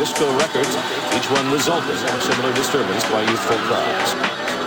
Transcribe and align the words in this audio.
disco 0.00 0.24
records, 0.40 0.72
each 1.12 1.28
one 1.28 1.44
resulting 1.52 1.92
in 1.92 2.16
similar 2.24 2.48
disturbance 2.56 3.04
by 3.12 3.20
youthful 3.20 3.60
crowds. 3.68 4.16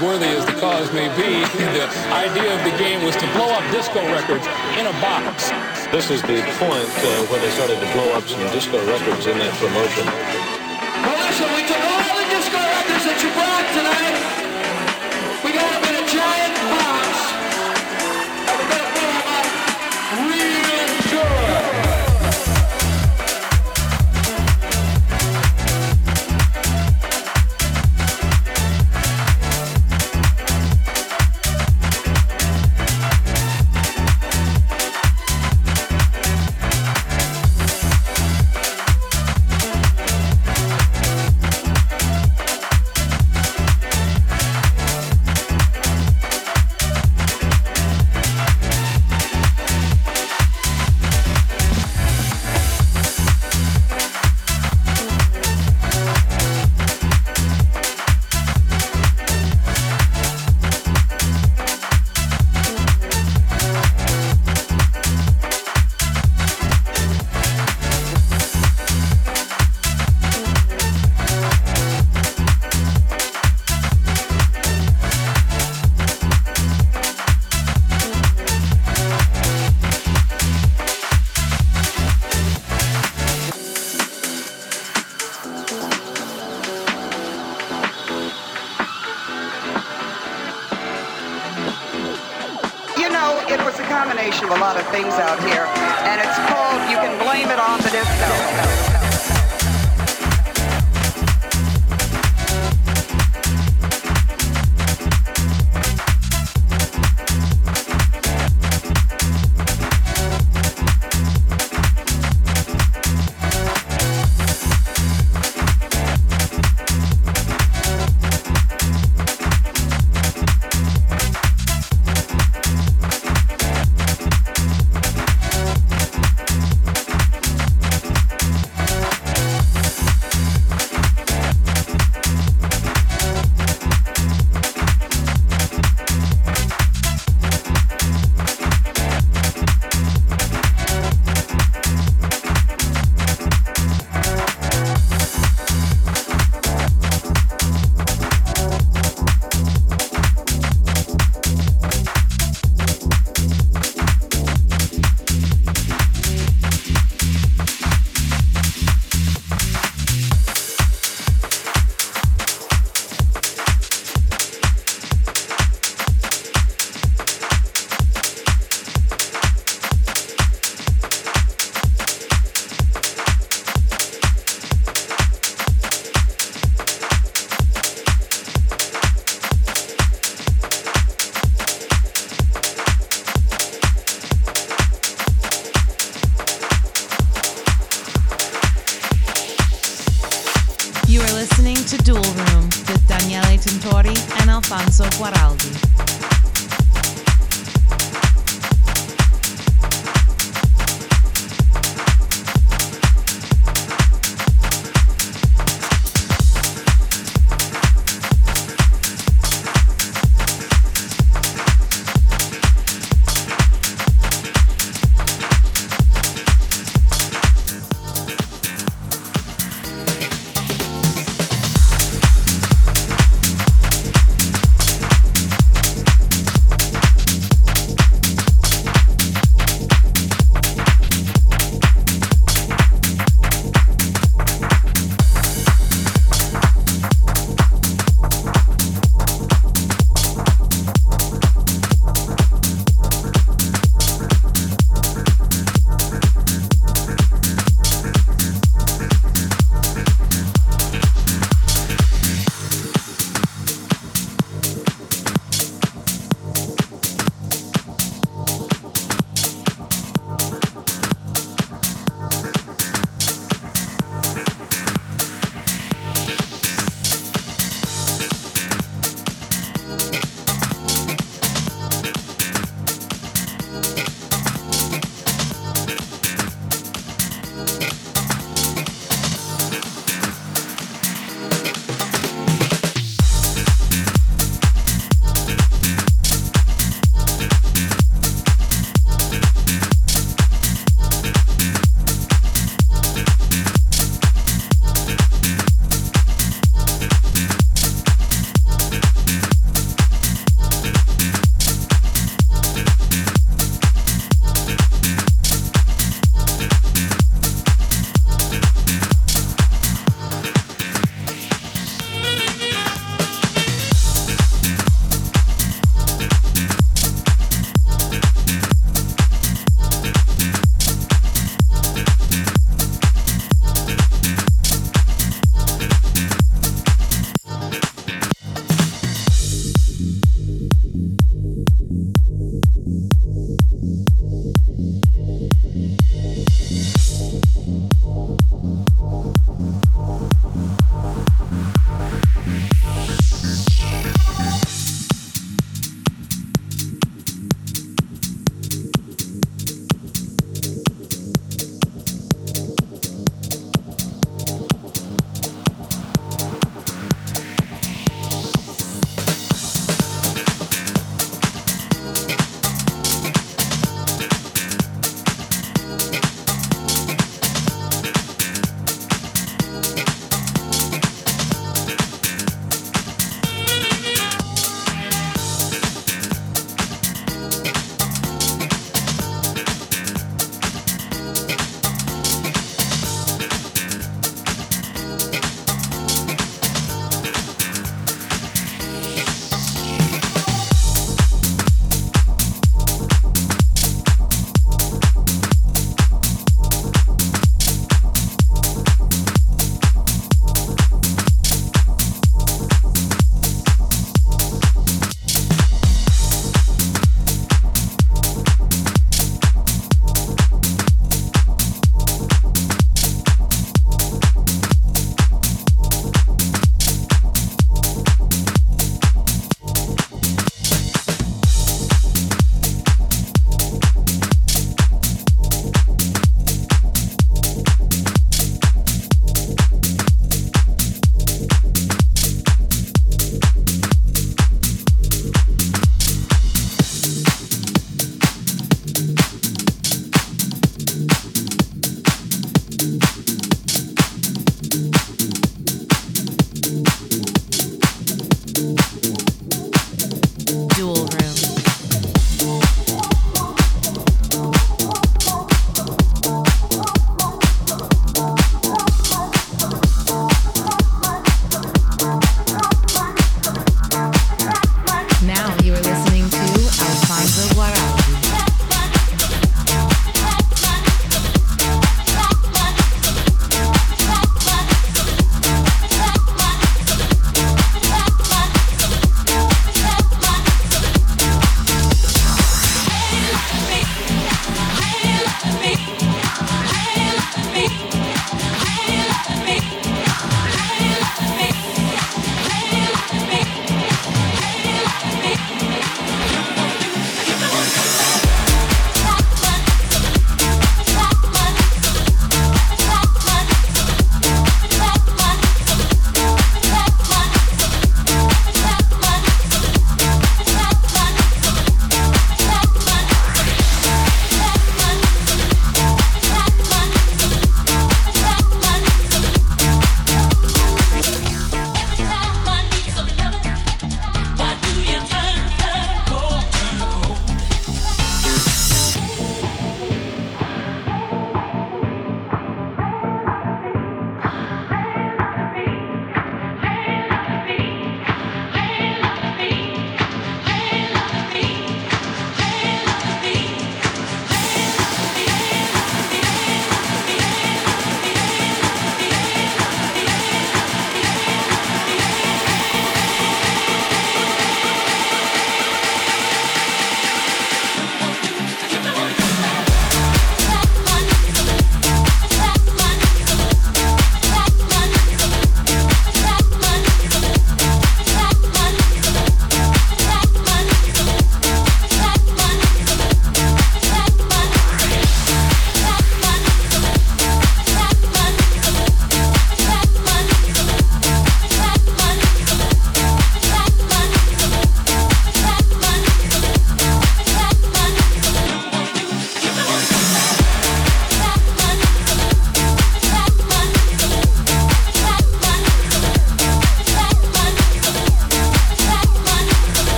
Worthy 0.00 0.32
as 0.32 0.46
the 0.46 0.56
cause 0.56 0.88
may 0.96 1.12
be, 1.20 1.44
the 1.76 1.84
idea 2.16 2.48
of 2.56 2.64
the 2.64 2.72
game 2.80 3.04
was 3.04 3.14
to 3.20 3.28
blow 3.36 3.52
up 3.52 3.60
disco 3.70 4.00
records 4.08 4.48
in 4.80 4.88
a 4.88 4.94
box. 5.04 5.52
This 5.92 6.08
is 6.08 6.22
the 6.22 6.40
point 6.56 6.88
uh, 7.04 7.28
where 7.28 7.40
they 7.44 7.52
started 7.60 7.76
to 7.76 7.88
blow 7.92 8.08
up 8.16 8.24
some 8.24 8.40
disco 8.56 8.80
records 8.88 9.28
in 9.28 9.36
that 9.36 9.52
promotion. 9.60 10.08
Well, 10.08 11.18
listen, 11.20 11.48
we 11.52 11.60
took 11.68 11.82
all 11.84 12.08
the 12.16 12.24
disco 12.32 12.56
records 12.56 13.04
that 13.04 13.20
you 13.20 13.28
brought 13.36 13.68
tonight. 13.76 14.07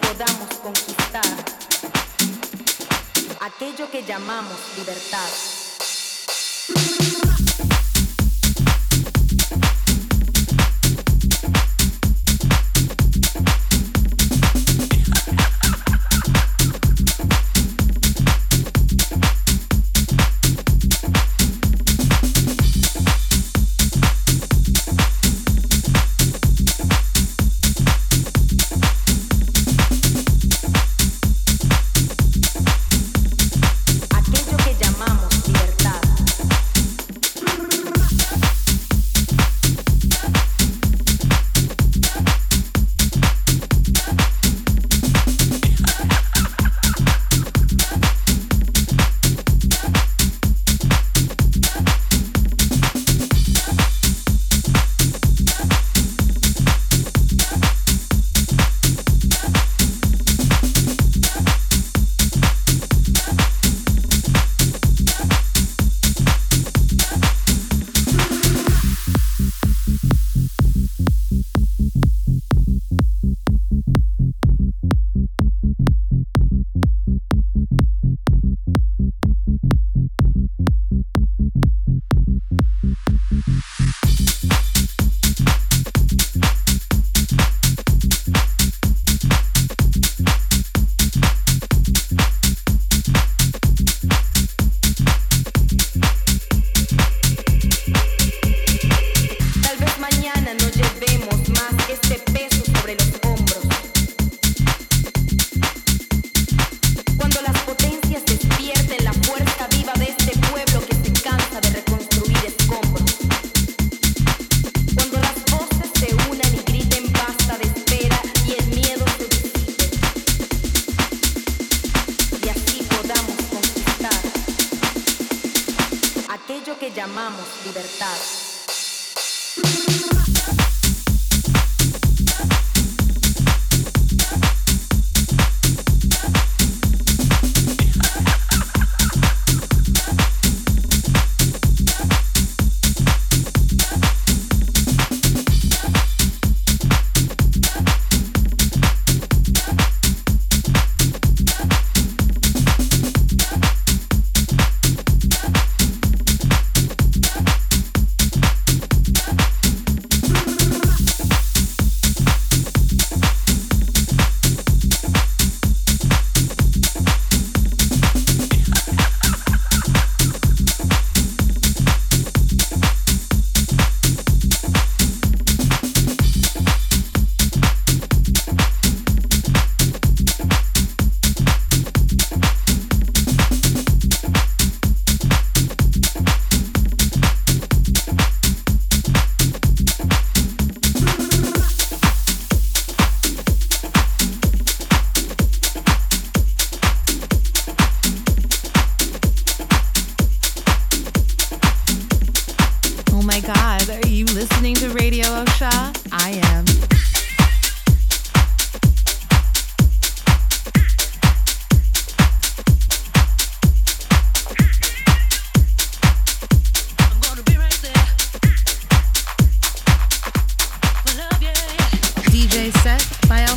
Podamos 0.00 0.54
conquistar 0.62 1.22
aquello 3.40 3.90
que 3.90 4.02
llamamos 4.02 4.58
libertad. 4.76 5.28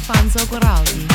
Alfonso 0.02 0.48
Guaraldi. 0.48 1.11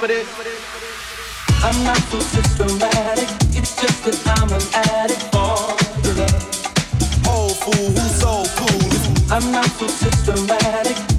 for 0.00 0.06
this. 0.06 0.26
I'm 1.62 1.84
not 1.84 1.98
so 1.98 2.18
systematic. 2.20 3.28
It's 3.54 3.76
just 3.76 4.02
that 4.04 4.16
I'm 4.38 4.48
an 4.48 4.62
addict 4.72 5.24
for 5.28 5.76
the 6.00 6.12
love. 6.20 7.28
Old 7.28 7.56
fool, 7.58 7.90
who's 7.90 8.14
so 8.18 8.42
cool? 8.56 9.30
I'm 9.30 9.52
not 9.52 9.66
so 9.66 9.86
systematic. 9.88 11.09